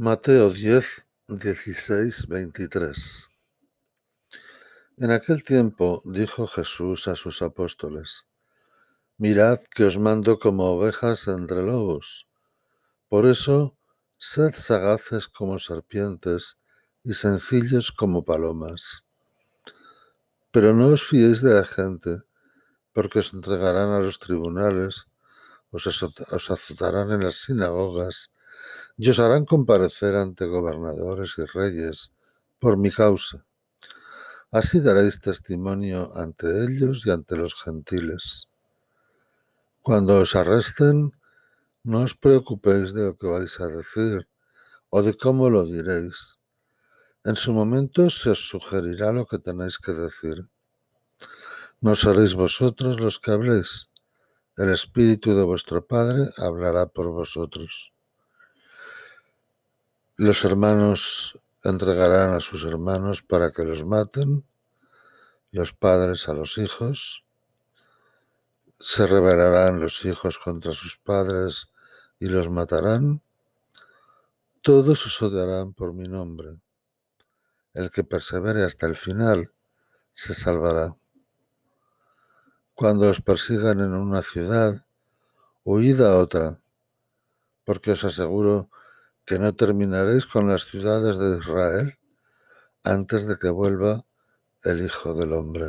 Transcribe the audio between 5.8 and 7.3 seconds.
dijo Jesús a